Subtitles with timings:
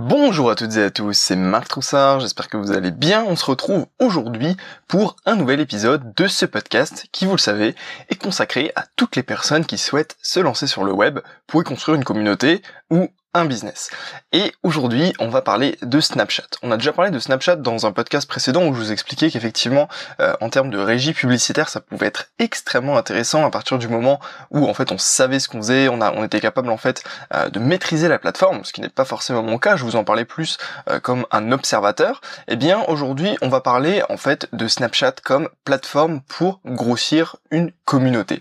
[0.00, 3.24] Bonjour à toutes et à tous, c'est Marc Troussard, j'espère que vous allez bien.
[3.24, 7.74] On se retrouve aujourd'hui pour un nouvel épisode de ce podcast qui, vous le savez,
[8.08, 11.64] est consacré à toutes les personnes qui souhaitent se lancer sur le web pour y
[11.64, 13.90] construire une communauté ou un business.
[14.32, 16.46] Et aujourd'hui, on va parler de Snapchat.
[16.62, 19.86] On a déjà parlé de Snapchat dans un podcast précédent où je vous expliquais qu'effectivement,
[20.20, 24.18] euh, en termes de régie publicitaire, ça pouvait être extrêmement intéressant à partir du moment
[24.50, 27.04] où en fait on savait ce qu'on faisait, on a, on était capable en fait
[27.34, 29.76] euh, de maîtriser la plateforme, ce qui n'est pas forcément mon cas.
[29.76, 30.56] Je vous en parlais plus
[30.88, 32.22] euh, comme un observateur.
[32.48, 37.72] Eh bien, aujourd'hui, on va parler en fait de Snapchat comme plateforme pour grossir une
[37.84, 38.40] communauté.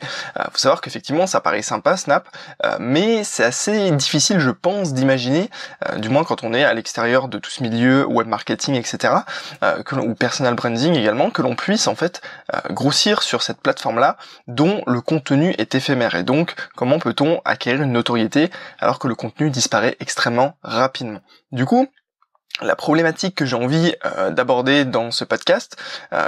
[0.52, 2.28] faut savoir qu'effectivement, ça paraît sympa Snap,
[2.80, 5.50] mais c'est assez difficile, je pense d'imaginer,
[5.88, 9.14] euh, du moins quand on est à l'extérieur de tout ce milieu web marketing, etc.,
[9.64, 12.22] euh, ou personal branding également, que l'on puisse en fait
[12.54, 16.16] euh, grossir sur cette plateforme-là dont le contenu est éphémère.
[16.16, 18.50] Et donc, comment peut-on acquérir une notoriété
[18.80, 21.22] alors que le contenu disparaît extrêmement rapidement?
[21.52, 21.88] Du coup,
[22.62, 23.94] la problématique que j'ai envie
[24.32, 25.78] d'aborder dans ce podcast,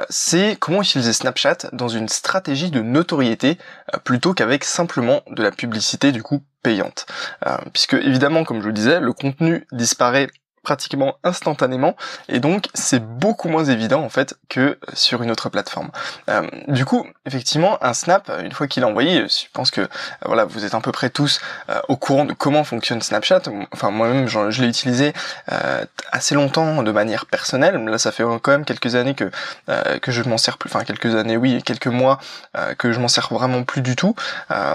[0.09, 3.57] c'est comment utiliser Snapchat dans une stratégie de notoriété
[4.03, 7.05] plutôt qu'avec simplement de la publicité du coup payante.
[7.45, 10.27] Euh, puisque évidemment, comme je vous le disais, le contenu disparaît
[10.69, 11.95] pratiquement instantanément
[12.27, 15.89] et donc c'est beaucoup moins évident en fait que sur une autre plateforme.
[16.29, 19.87] Euh, du coup, effectivement, un snap, une fois qu'il est envoyé, je pense que euh,
[20.25, 23.43] voilà, vous êtes à peu près tous euh, au courant de comment fonctionne Snapchat.
[23.73, 25.13] Enfin, moi-même, je, l'ai utilisé
[26.11, 27.83] assez longtemps de manière personnelle.
[27.83, 29.31] Là, ça fait quand même quelques années que
[30.01, 30.69] que je m'en sers plus.
[30.69, 32.19] Enfin, quelques années, oui, quelques mois
[32.77, 34.15] que je m'en sers vraiment plus du tout.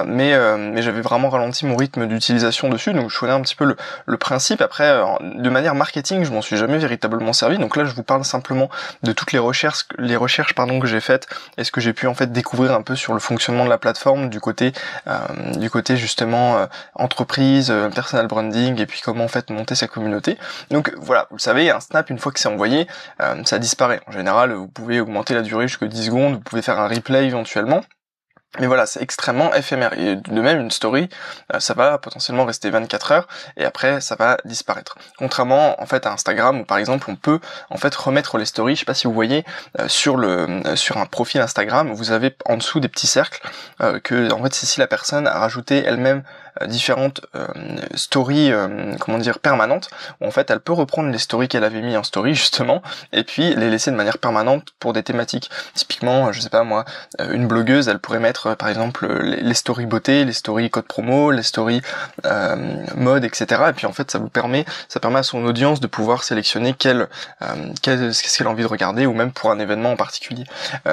[0.06, 3.64] mais mais j'avais vraiment ralenti mon rythme d'utilisation dessus, donc je connais un petit peu
[3.64, 4.60] le, le principe.
[4.60, 7.58] Après, de manière marketing, je m'en suis jamais véritablement servi.
[7.58, 8.70] Donc là, je vous parle simplement
[9.02, 11.26] de toutes les recherches, les recherches pardon que j'ai faites
[11.58, 13.76] et ce que j'ai pu en fait découvrir un peu sur le fonctionnement de la
[13.76, 14.72] plateforme du côté,
[15.08, 15.18] euh,
[15.58, 19.86] du côté justement euh, entreprise, euh, personal branding et puis comment en fait monter sa
[19.86, 20.38] communauté.
[20.70, 22.86] Donc voilà, vous le savez, un snap une fois que c'est envoyé,
[23.44, 24.00] ça disparaît.
[24.06, 27.26] En général, vous pouvez augmenter la durée jusqu'à 10 secondes, vous pouvez faire un replay
[27.26, 27.82] éventuellement.
[28.60, 29.98] Mais voilà, c'est extrêmement éphémère.
[29.98, 31.08] Et de même, une story,
[31.52, 34.96] euh, ça va potentiellement rester 24 heures et après, ça va disparaître.
[35.18, 38.76] Contrairement, en fait, à Instagram où par exemple, on peut en fait remettre les stories.
[38.76, 39.44] Je sais pas si vous voyez
[39.80, 43.40] euh, sur le euh, sur un profil Instagram, vous avez en dessous des petits cercles
[44.02, 46.22] que en fait, c'est si la personne a rajouté elle-même
[46.66, 47.46] différentes euh,
[47.94, 51.82] stories, euh, comment dire, permanentes, où en fait elle peut reprendre les stories qu'elle avait
[51.82, 52.82] mis en story justement,
[53.12, 55.50] et puis les laisser de manière permanente pour des thématiques.
[55.74, 56.84] Typiquement, je sais pas moi,
[57.18, 61.42] une blogueuse, elle pourrait mettre par exemple les, stories beauté, les stories code promo, les
[61.42, 61.82] stories
[62.94, 63.62] mode, etc.
[63.68, 66.74] Et puis en fait ça vous permet, ça permet à son audience de pouvoir sélectionner
[66.78, 67.08] quel,
[67.82, 70.44] qu'est-ce qu'elle a envie de regarder, ou même pour un événement en particulier.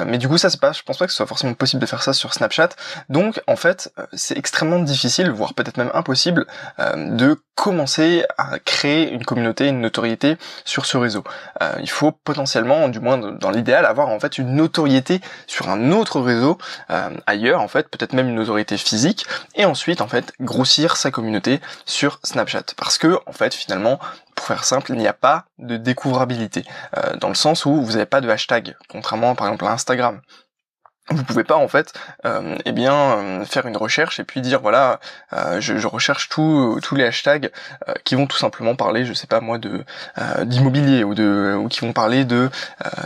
[0.06, 1.86] mais du coup ça c'est pas, je pense pas que ce soit forcément possible de
[1.86, 2.70] faire ça sur Snapchat.
[3.08, 6.46] Donc en fait c'est extrêmement difficile, voire peut-être même impossible
[6.78, 11.22] euh, de commencer à créer une communauté, une notoriété sur ce réseau.
[11.62, 15.92] Euh, il faut potentiellement, du moins dans l'idéal, avoir en fait une notoriété sur un
[15.92, 16.58] autre réseau
[16.90, 21.10] euh, ailleurs, en fait, peut-être même une notoriété physique, et ensuite en fait grossir sa
[21.10, 22.74] communauté sur Snapchat.
[22.76, 23.98] Parce que en fait finalement,
[24.34, 26.64] pour faire simple, il n'y a pas de découvrabilité,
[27.20, 30.20] dans le sens où vous n'avez pas de hashtag, contrairement par exemple à Instagram
[31.10, 31.92] vous pouvez pas en fait
[32.24, 35.00] euh, eh bien euh, faire une recherche et puis dire voilà
[35.32, 37.50] euh, je, je, recherche tous tous les hashtags
[37.88, 39.84] euh, qui vont tout simplement parler je sais pas moi de
[40.44, 42.50] d'immobilier ou de ou qui vont parler de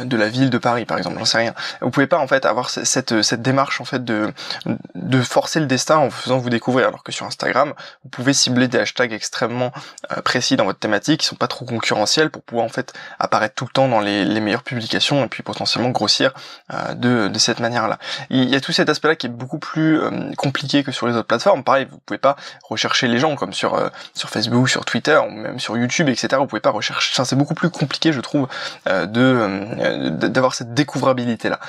[0.02, 1.54] de la ville de Paris par exemple j'en sais rien.
[1.80, 4.32] Vous pouvez pas en fait avoir cette cette démarche en fait de
[4.94, 6.88] de forcer le destin en faisant vous découvrir.
[6.88, 7.72] Alors que sur Instagram
[8.04, 9.72] vous pouvez cibler des hashtags extrêmement
[10.24, 13.64] précis dans votre thématique qui sont pas trop concurrentiels pour pouvoir en fait apparaître tout
[13.64, 16.34] le temps dans les, les meilleures publications et puis potentiellement grossir
[16.94, 17.85] de de cette manière
[18.30, 21.14] il y a tout cet aspect-là qui est beaucoup plus euh, compliqué que sur les
[21.14, 21.64] autres plateformes.
[21.64, 25.30] Pareil, vous pouvez pas rechercher les gens comme sur euh, sur Facebook, sur Twitter, ou
[25.30, 26.28] même sur YouTube, etc.
[26.38, 27.22] Vous pouvez pas rechercher.
[27.24, 28.48] c'est beaucoup plus compliqué, je trouve,
[28.88, 31.60] euh, de d'avoir cette découvrabilité là.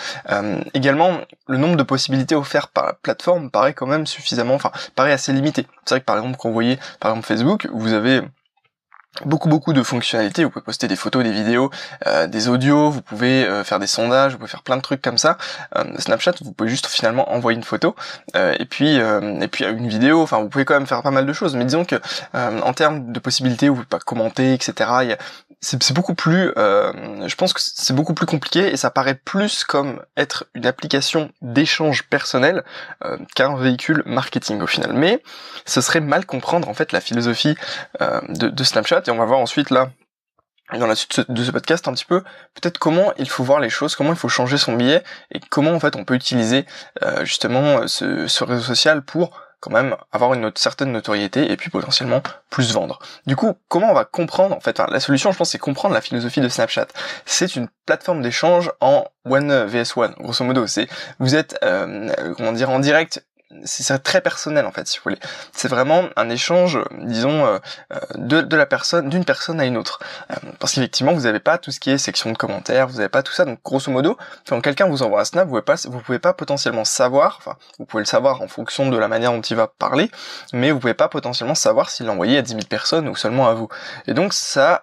[0.73, 5.11] également, le nombre de possibilités offertes par la plateforme paraît quand même suffisamment, enfin, paraît
[5.11, 5.67] assez limité.
[5.85, 8.21] C'est vrai que par exemple, quand vous voyez par exemple Facebook, vous avez
[9.25, 11.69] beaucoup beaucoup de fonctionnalités, vous pouvez poster des photos, des vidéos,
[12.05, 15.01] euh, des audios, vous pouvez euh, faire des sondages, vous pouvez faire plein de trucs
[15.01, 15.37] comme ça.
[15.75, 17.95] Euh, Snapchat, vous pouvez juste finalement envoyer une photo
[18.35, 20.21] et puis et puis une vidéo.
[20.21, 21.55] Enfin, vous pouvez quand même faire pas mal de choses.
[21.55, 21.95] Mais disons que
[22.33, 25.15] en termes de possibilités, vous pouvez pas commenter, etc.
[25.59, 29.63] C'est beaucoup plus, euh, je pense que c'est beaucoup plus compliqué et ça paraît plus
[29.63, 32.63] comme être une application d'échange personnel
[33.03, 34.93] euh, qu'un véhicule marketing au final.
[34.93, 35.23] Mais
[35.65, 37.55] ce serait mal comprendre en fait la philosophie
[38.01, 39.91] euh, de, de Snapchat et on va voir ensuite là
[40.73, 42.21] dans la suite de ce podcast un petit peu
[42.53, 45.71] peut-être comment il faut voir les choses, comment il faut changer son billet et comment
[45.71, 46.65] en fait on peut utiliser
[47.23, 52.21] justement ce, ce réseau social pour quand même avoir une certaine notoriété et puis potentiellement
[52.49, 52.99] plus vendre.
[53.25, 56.01] Du coup, comment on va comprendre en fait la solution, je pense, c'est comprendre la
[56.01, 56.87] philosophie de Snapchat.
[57.25, 60.67] C'est une plateforme d'échange en one vs one, grosso modo.
[60.67, 60.87] C'est
[61.19, 63.25] vous êtes euh, comment dire en direct
[63.63, 65.19] c'est très personnel en fait si vous voulez.
[65.53, 67.59] C'est vraiment un échange disons euh,
[67.93, 69.99] euh, de, de la personne d'une personne à une autre.
[70.31, 73.09] Euh, parce qu'effectivement vous n'avez pas tout ce qui est section de commentaires vous n'avez
[73.09, 73.45] pas tout ça.
[73.45, 74.17] Donc grosso modo
[74.47, 77.57] quand quelqu'un vous envoie un snap vous pouvez pas vous pouvez pas potentiellement savoir enfin
[77.79, 80.11] vous pouvez le savoir en fonction de la manière dont il va parler
[80.53, 83.47] mais vous pouvez pas potentiellement savoir s'il l'a envoyé à 10 000 personnes ou seulement
[83.47, 83.69] à vous.
[84.07, 84.81] Et donc ça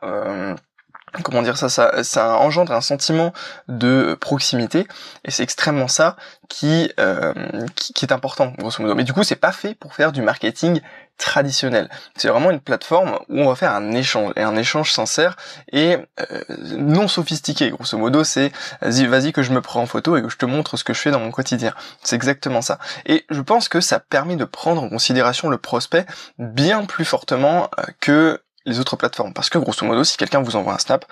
[1.22, 3.32] comment dire ça, ça, engendre un sentiment
[3.69, 4.87] de proximité
[5.25, 6.16] et c'est extrêmement ça
[6.49, 7.32] qui, euh,
[7.76, 8.94] qui, est important grosso modo.
[8.94, 10.81] Mais du coup, c'est pas fait pour faire du marketing
[11.16, 11.88] traditionnel.
[12.16, 15.37] C'est vraiment une plateforme où on va faire un échange et un échange sincère
[15.72, 16.40] et euh,
[16.76, 17.70] non sophistiqué.
[17.70, 18.50] Grosso modo, c'est
[18.81, 20.93] vas-y, vas-y que je me prends en photo et que je te montre ce que
[20.93, 21.72] je fais dans mon quotidien.
[22.02, 22.78] C'est exactement ça.
[23.06, 26.06] Et je pense que ça permet de prendre en considération le prospect
[26.38, 29.32] bien plus fortement euh, que les autres plateformes.
[29.32, 31.05] Parce que grosso modo, si quelqu'un vous envoie un snap,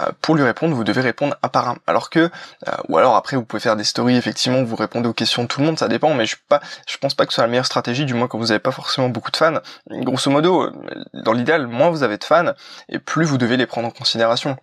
[0.00, 1.76] euh, pour lui répondre, vous devez répondre un par un.
[1.86, 5.12] Alors que, euh, ou alors après, vous pouvez faire des stories, effectivement, vous répondez aux
[5.12, 7.36] questions de tout le monde, ça dépend, mais je pas, je pense pas que ce
[7.36, 9.60] soit la meilleure stratégie, du moins quand vous n'avez pas forcément beaucoup de fans.
[9.90, 10.72] Grosso modo, euh,
[11.14, 12.52] dans l'idéal, moins vous avez de fans,
[12.88, 14.56] et plus vous devez les prendre en considération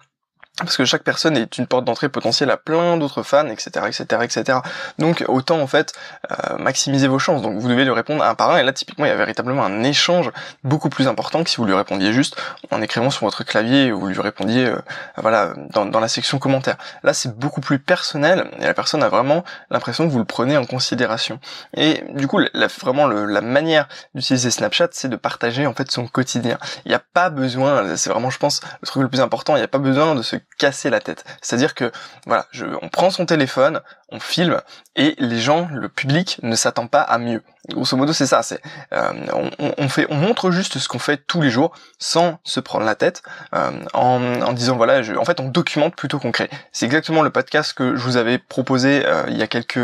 [0.60, 4.22] parce que chaque personne est une porte d'entrée potentielle à plein d'autres fans, etc., etc.,
[4.22, 4.60] etc.
[5.00, 5.94] Donc autant en fait
[6.32, 7.42] euh, maximiser vos chances.
[7.42, 8.58] Donc vous devez lui répondre un par un.
[8.58, 10.32] Et là typiquement il y a véritablement un échange
[10.64, 12.40] beaucoup plus important que si vous lui répondiez juste
[12.70, 14.78] en écrivant sur votre clavier ou vous lui répondiez euh,
[15.18, 16.78] voilà dans, dans, la section commentaires.
[17.02, 20.56] Là c'est beaucoup plus personnel et la personne a vraiment l'impression que vous le prenez
[20.56, 21.40] en considération.
[21.76, 25.92] Et du coup la, vraiment le, la manière d'utiliser Snapchat c'est de partager en fait
[25.92, 26.60] son quotidien.
[26.86, 29.60] Il n'y a pas besoin, c'est vraiment je pense le truc le plus important, il
[29.60, 31.26] n'y a pas besoin de se casser la tête.
[31.42, 31.92] C'est-à-dire que
[32.26, 34.62] voilà, je, on prend son téléphone, on filme
[34.96, 37.42] et les gens, le public ne s'attend pas à mieux.
[37.70, 38.44] Grosso modo, c'est ça.
[38.44, 38.62] C'est
[38.94, 39.12] euh,
[39.60, 42.96] on, fait, on montre juste ce qu'on fait tous les jours sans se prendre la
[42.96, 43.24] tête,
[43.56, 46.50] euh, en, en, disant voilà, je, en fait, on documente plutôt concret.
[46.72, 49.80] C'est exactement le podcast que je vous avais proposé euh, il y a quelques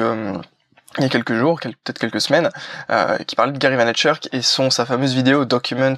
[0.97, 2.49] il y a quelques jours, peut-être quelques semaines,
[2.89, 5.95] euh, qui parlait de Gary Vaynerchuk et son sa fameuse vidéo Document,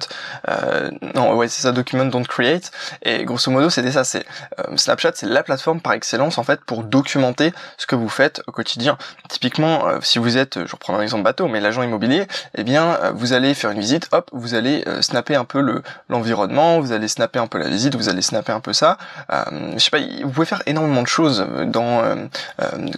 [0.50, 2.70] euh, non ouais c'est ça Document Don't Create
[3.02, 4.26] et grosso modo c'était ça, c'est
[4.60, 8.42] euh, Snapchat c'est la plateforme par excellence en fait pour documenter ce que vous faites
[8.46, 8.98] au quotidien.
[9.30, 12.98] Typiquement euh, si vous êtes, je reprends un exemple bateau, mais l'agent immobilier, eh bien
[13.02, 16.92] euh, vous allez faire une visite, hop vous allez snapper un peu le l'environnement, vous
[16.92, 18.98] allez snapper un peu la visite, vous allez snapper un peu ça.
[19.30, 22.02] je sais pas, vous pouvez faire énormément de choses dans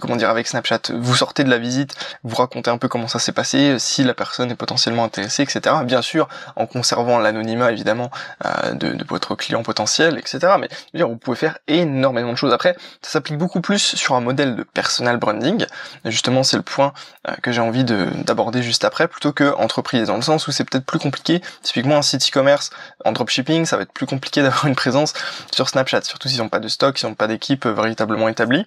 [0.01, 0.91] comment dire avec Snapchat.
[0.93, 1.84] Vous sortez de la visite
[2.23, 5.75] vous racontez un peu comment ça s'est passé, si la personne est potentiellement intéressée, etc.
[5.83, 8.11] Bien sûr, en conservant l'anonymat évidemment
[8.45, 10.39] euh, de, votre client potentiel, etc.
[10.59, 12.53] Mais dire, vous pouvez faire énormément de choses.
[12.53, 15.65] Après, ça s'applique beaucoup plus sur un modèle de personal branding.
[16.05, 16.93] Justement, c'est le point
[17.27, 20.63] euh, que j'ai envie d'aborder juste après, plutôt que entreprise, dans le sens où c'est
[20.63, 21.41] peut-être plus compliqué.
[21.61, 22.71] Typiquement, un site e-commerce
[23.03, 25.13] en dropshipping, ça va être plus compliqué d'avoir une présence
[25.53, 28.65] sur Snapchat, surtout s'ils n'ont pas de stock, s'ils n'ont pas d'équipe véritablement établie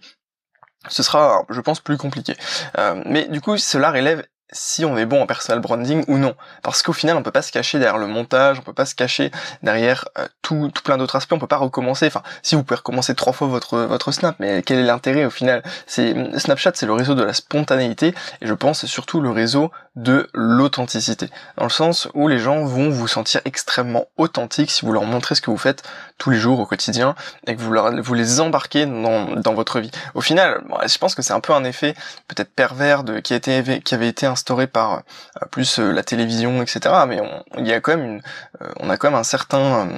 [0.88, 2.36] ce sera, je pense, plus compliqué.
[2.78, 6.34] Euh, mais du coup, cela relève si on est bon en personal branding ou non.
[6.62, 8.94] Parce qu'au final, on peut pas se cacher derrière le montage, on peut pas se
[8.94, 9.30] cacher
[9.62, 12.06] derrière euh, tout, tout plein d'autres aspects, on peut pas recommencer.
[12.06, 15.30] Enfin, si vous pouvez recommencer trois fois votre votre snap, mais quel est l'intérêt au
[15.30, 15.62] final?
[15.86, 20.28] C'est Snapchat, c'est le réseau de la spontanéité et je pense surtout le réseau de
[20.32, 21.28] l'authenticité.
[21.56, 25.34] Dans le sens où les gens vont vous sentir extrêmement authentiques si vous leur montrez
[25.34, 25.82] ce que vous faites
[26.18, 27.14] tous les jours au quotidien
[27.46, 29.90] et que vous leur, vous les embarquez dans, dans votre vie.
[30.14, 31.94] Au final, je pense que c'est un peu un effet
[32.28, 36.02] peut-être pervers de qui a été qui avait été instauré par euh, plus euh, la
[36.04, 36.94] télévision, etc.
[37.08, 37.20] Mais
[37.58, 38.20] il y a quand même
[38.62, 39.88] euh, on a quand même un certain,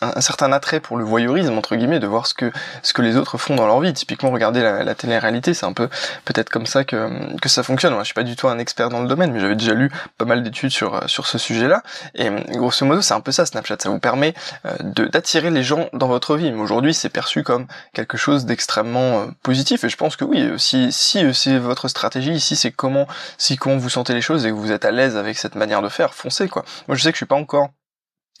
[0.00, 3.16] un, certain attrait pour le voyeurisme entre guillemets, de voir ce que ce que les
[3.16, 3.92] autres font dans leur vie.
[3.92, 5.88] Typiquement, regarder la, la télé-réalité, c'est un peu
[6.24, 7.92] peut-être comme ça que que ça fonctionne.
[7.94, 9.90] Moi, je suis pas du tout un expert dans le domaine, mais j'avais déjà lu
[10.18, 11.82] pas mal d'études sur sur ce sujet-là.
[12.14, 13.76] Et grosso modo, c'est un peu ça Snapchat.
[13.80, 14.34] Ça vous permet
[14.80, 16.52] d'attirer les gens dans votre vie.
[16.52, 19.84] Mais aujourd'hui, c'est perçu comme quelque chose d'extrêmement positif.
[19.84, 23.06] Et je pense que oui, si si c'est votre stratégie, ici c'est comment
[23.38, 25.82] si comment vous sentez les choses et que vous êtes à l'aise avec cette manière
[25.82, 26.64] de faire, foncez quoi.
[26.88, 27.70] Moi je sais que je suis pas encore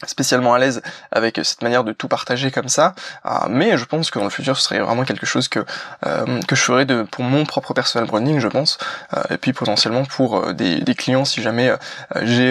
[0.06, 2.94] spécialement à l'aise avec cette manière de tout partager comme ça,
[3.26, 5.64] euh, mais je pense que dans le futur ce serait vraiment quelque chose que
[6.06, 8.78] euh, que je ferais de pour mon propre personal branding, je pense,
[9.14, 11.72] euh, et puis potentiellement pour des, des clients si jamais
[12.22, 12.50] j'ai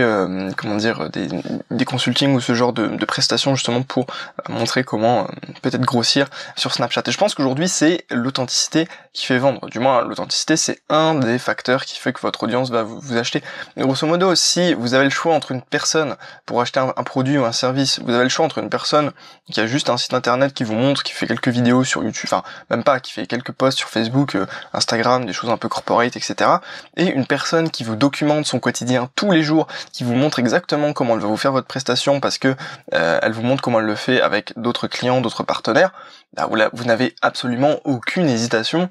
[0.57, 1.27] comment dire des,
[1.71, 4.07] des consultings ou ce genre de, de prestations justement pour
[4.47, 5.27] montrer comment
[5.61, 7.03] peut-être grossir sur Snapchat.
[7.07, 9.69] Et je pense qu'aujourd'hui c'est l'authenticité qui fait vendre.
[9.69, 13.43] Du moins l'authenticité c'est un des facteurs qui fait que votre audience va vous, acheter.
[13.77, 16.15] grosso modo, si vous avez le choix entre une personne
[16.45, 19.11] pour acheter un produit ou un service, vous avez le choix entre une personne
[19.51, 22.29] qui a juste un site internet qui vous montre, qui fait quelques vidéos sur YouTube,
[22.31, 25.69] enfin même pas, qui fait quelques posts sur Facebook, euh, Instagram, des choses un peu
[25.69, 26.49] corporate, etc.
[26.97, 30.93] Et une personne qui vous documente son quotidien tous les jours, qui vous montre exactement
[30.93, 32.55] comment elle va vous faire votre prestation parce que
[32.93, 35.91] euh, elle vous montre comment elle le fait avec d'autres clients, d'autres partenaires,
[36.33, 38.89] bah, vous, vous n'avez absolument aucune hésitation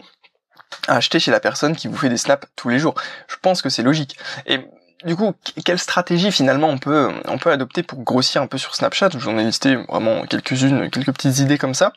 [0.87, 2.95] à acheter chez la personne qui vous fait des snaps tous les jours.
[3.26, 4.17] Je pense que c'est logique.
[4.47, 4.61] Et
[5.05, 5.33] du coup,
[5.64, 9.11] quelle stratégie finalement on peut on peut adopter pour grossir un peu sur Snapchat?
[9.19, 11.93] J'en ai listé vraiment quelques-unes, quelques petites idées comme ça.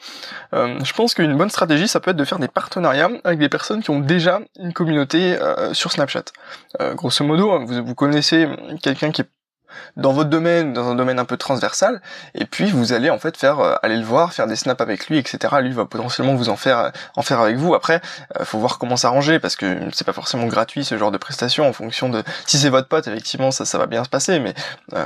[0.53, 3.49] Euh, je pense qu'une bonne stratégie, ça peut être de faire des partenariats avec des
[3.49, 6.25] personnes qui ont déjà une communauté euh, sur Snapchat.
[6.79, 8.47] Euh, grosso modo, vous, vous connaissez
[8.81, 9.29] quelqu'un qui est
[9.97, 12.01] dans votre domaine, dans un domaine un peu transversal,
[12.35, 15.07] et puis vous allez en fait faire euh, aller le voir, faire des snaps avec
[15.07, 15.55] lui, etc.
[15.61, 17.73] Lui va potentiellement vous en faire euh, en faire avec vous.
[17.73, 18.01] Après,
[18.39, 21.67] euh, faut voir comment s'arranger parce que c'est pas forcément gratuit ce genre de prestation
[21.67, 24.53] en fonction de si c'est votre pote, effectivement ça ça va bien se passer, mais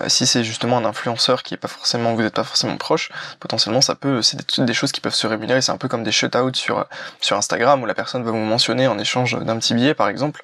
[0.07, 3.81] si c'est justement un influenceur qui est pas forcément vous êtes pas forcément proche, potentiellement
[3.81, 5.61] ça peut c'est des, choses qui peuvent se rémunérer.
[5.61, 6.85] C'est un peu comme des shutouts sur
[7.21, 10.43] sur Instagram où la personne va vous mentionner en échange d'un petit billet par exemple.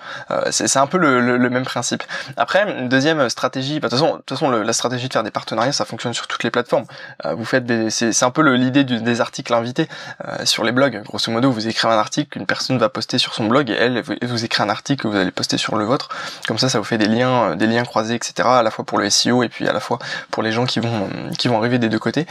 [0.51, 2.03] c'est un peu le, le, même principe.
[2.37, 5.31] Après, deuxième stratégie, bah, de toute façon de toute façon, la stratégie de faire des
[5.31, 6.85] partenariats, ça fonctionne sur toutes les plateformes.
[7.25, 9.87] Euh, vous faites c'est un peu l'idée des articles invités
[10.25, 11.01] euh, sur les blogs.
[11.03, 14.01] Grosso modo, vous écrivez un article qu'une personne va poster sur son blog et elle,
[14.23, 16.09] vous écrit un article que vous allez poster sur le vôtre.
[16.47, 18.47] Comme ça, ça vous fait des liens, euh, des liens croisés, etc.
[18.47, 19.99] À la fois pour le SEO et puis à la fois
[20.29, 22.25] pour les gens qui vont, qui vont arriver des deux côtés.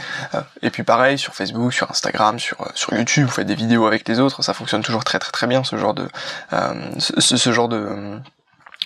[0.61, 4.07] et puis pareil sur Facebook, sur Instagram, sur sur YouTube, vous faites des vidéos avec
[4.07, 4.41] les autres.
[4.43, 6.07] Ça fonctionne toujours très très très bien ce genre de
[6.99, 8.19] ce, ce genre de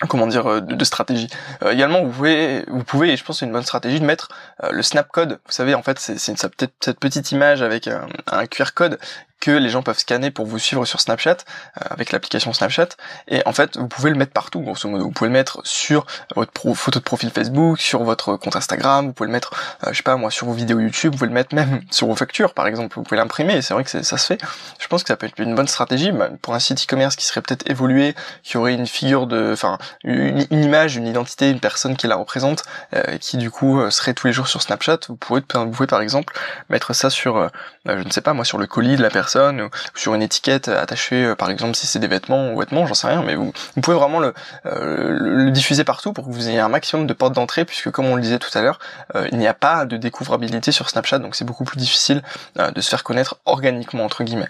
[0.08, 1.28] comment dire euh, de, stratégie.
[1.62, 4.28] Euh, également vous pouvez vous pouvez et je pense c'est une bonne stratégie de mettre
[4.62, 5.40] euh, le snap code.
[5.46, 8.98] Vous savez en fait c'est cette, cette petite image avec un QR code
[9.40, 12.88] que les gens peuvent scanner pour vous suivre sur Snapchat euh, avec l'application Snapchat.
[13.28, 15.04] Et en fait vous pouvez le mettre partout grosso modo.
[15.04, 19.12] Vous pouvez le mettre sur votre photo de profil Facebook sur votre compte Instagram vous
[19.12, 19.52] pouvez le mettre
[19.84, 22.06] euh, je sais pas moi sur vos vidéos YouTube vous pouvez le mettre même sur
[22.06, 22.96] vos factures par exemple.
[22.96, 24.40] Vous pouvez l'imprimer c'est vrai que ça se fait.
[24.78, 27.26] Je pense que ça peut être une bonne stratégie bah, pour un site e-commerce qui
[27.26, 31.96] serait peut-être évolué qui aurait une figure de enfin une, image une identité une personne
[31.96, 32.64] qui la représente
[32.94, 34.98] euh, qui du coup serait tous les jours sur Snapchat.
[35.08, 36.34] Vous pouvez vous pouvez par exemple
[36.70, 37.50] mettre ça sur
[37.84, 40.68] je ne sais pas moi sur le colis de la personne ou sur une étiquette
[40.68, 43.52] attachée, euh, par exemple si c'est des vêtements ou vêtements, j'en sais rien, mais vous,
[43.82, 44.34] pouvez vraiment le,
[44.66, 48.06] euh, le, diffuser partout pour que vous ayez un maximum de portes d'entrée, puisque comme
[48.06, 48.78] on le disait tout à l'heure,
[49.14, 52.22] euh, il n'y a pas de découvrabilité sur Snapchat, donc c'est beaucoup plus difficile
[52.56, 54.48] de se faire connaître organiquement entre guillemets.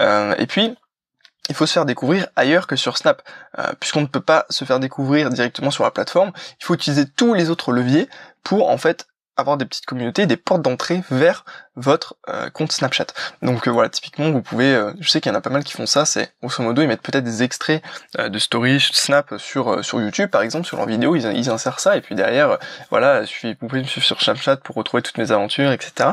[0.00, 0.76] et puis
[1.48, 3.22] il faut se faire découvrir ailleurs que sur Snap,
[3.80, 6.32] puisqu'on ne peut pas se faire découvrir directement sur la plateforme.
[6.60, 8.08] Il faut utiliser tous les autres leviers
[8.42, 9.06] pour en fait
[9.36, 11.44] avoir des petites communautés, des portes d'entrée vers
[11.76, 13.06] votre euh, compte Snapchat.
[13.42, 15.62] Donc euh, voilà, typiquement vous pouvez, euh, je sais qu'il y en a pas mal
[15.62, 17.82] qui font ça, c'est grosso modo ils mettent peut-être des extraits
[18.18, 21.96] de stories Snap sur sur YouTube par exemple sur leurs vidéos, ils, ils insèrent ça
[21.96, 22.58] et puis derrière
[22.90, 26.10] voilà, vous pouvez me suivre sur Snapchat pour retrouver toutes mes aventures, etc.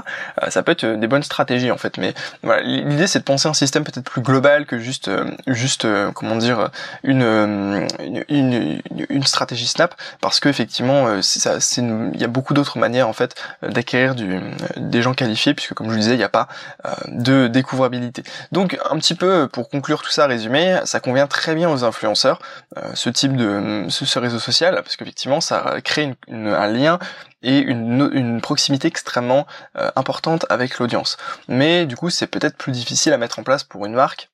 [0.50, 2.14] ça peut être des bonnes stratégies en fait, mais
[2.44, 5.10] voilà, l'idée c'est de penser un système peut-être plus global que juste
[5.48, 6.70] juste comment dire
[7.04, 7.88] une
[8.30, 13.36] une, une, stratégie Snap parce que effectivement il y a beaucoup d'autres manières en fait
[13.62, 14.42] d'acquérir du
[14.76, 16.48] des gens qualifiés puisque comme je vous disais, il n'y a pas
[16.86, 18.24] euh, de découvrabilité.
[18.52, 22.40] Donc un petit peu pour conclure tout ça, résumé, ça convient très bien aux influenceurs,
[22.78, 26.98] euh, ce type de ce, réseau social, parce qu'effectivement ça crée un lien
[27.44, 29.46] et une, proximité extrêmement
[29.78, 31.18] euh, importante avec l'audience.
[31.48, 34.30] Mais du coup c'est peut-être plus difficile à mettre en place pour une marque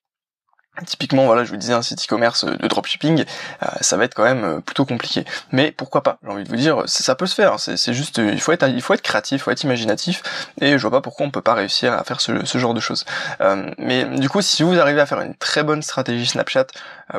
[0.86, 3.24] Typiquement, voilà, je vous disais un site e-commerce de dropshipping,
[3.62, 5.24] euh, ça va être quand même euh, plutôt compliqué.
[5.52, 7.58] Mais pourquoi pas J'ai envie de vous dire, ça peut se faire.
[7.58, 10.22] C'est juste, il faut être, il faut être créatif, il faut être imaginatif,
[10.60, 13.04] et je vois pas pourquoi on peut pas réussir à faire ce, genre de choses.
[13.40, 16.66] Euh, mais du coup, si vous arrivez à faire une très bonne stratégie Snapchat,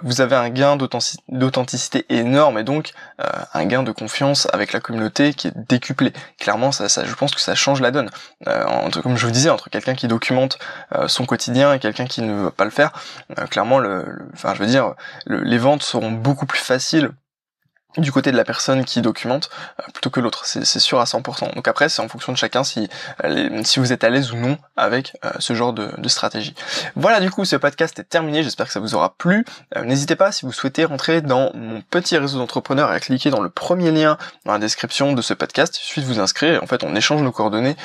[0.03, 2.93] vous avez un gain d'authenticité énorme et donc
[3.53, 6.13] un gain de confiance avec la communauté qui est décuplé.
[6.39, 8.09] Clairement, ça, je pense que ça change la donne.
[8.45, 10.59] comme je vous disais, entre quelqu'un qui documente
[11.07, 12.93] son quotidien et quelqu'un qui ne veut pas le faire
[13.47, 14.95] clairement, le, enfin, je veux dire,
[15.25, 17.11] les ventes seront beaucoup plus faciles
[17.97, 21.55] du côté de la personne qui documente euh, plutôt que l'autre, c'est sûr à 100%.
[21.55, 22.89] Donc après, c'est en fonction de chacun si,
[23.23, 26.55] euh, si vous êtes à l'aise ou non avec euh, ce genre de, de, stratégie.
[26.95, 29.45] Voilà, du coup, ce podcast est terminé, j'espère que ça vous aura plu.
[29.83, 33.49] N'hésitez pas, si vous souhaitez rentrer dans mon petit réseau d'entrepreneurs, à cliquer dans le
[33.49, 36.83] premier lien dans la description de ce podcast, il suffit de vous inscrire, en fait,
[36.83, 37.75] on échange nos coordonnées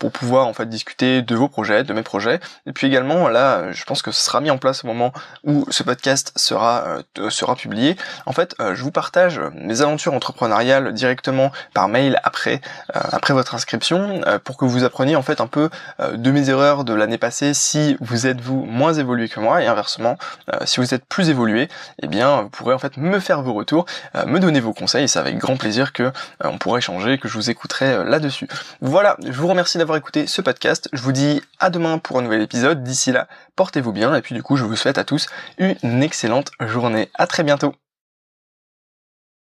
[0.00, 3.72] pour pouvoir en fait discuter de vos projets, de mes projets, et puis également, là,
[3.72, 5.12] je pense que ce sera mis en place au moment
[5.44, 7.96] où ce podcast sera, sera publié.
[8.26, 12.60] En fait, je vous partage mes aventures entrepreneuriales directement par mail après
[12.92, 16.94] après votre inscription pour que vous appreniez en fait un peu de mes erreurs de
[16.94, 20.18] l'année passée si vous êtes vous moins évolué que moi et inversement
[20.64, 21.68] si vous êtes plus évolué,
[22.02, 23.86] eh bien vous pourrez en fait me faire vos retours,
[24.26, 27.34] me donner vos conseils et c'est avec grand plaisir que on pourra échanger, que je
[27.34, 28.48] vous écouterai là-dessus.
[28.80, 30.88] Voilà, je vous remercie d'avoir écouté ce podcast.
[30.92, 32.82] Je vous dis à demain pour un nouvel épisode.
[32.82, 35.26] D'ici là, portez-vous bien et puis du coup, je vous souhaite à tous
[35.58, 37.10] une excellente journée.
[37.14, 37.74] À très bientôt.